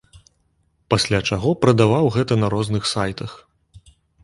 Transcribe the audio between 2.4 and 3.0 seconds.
на розных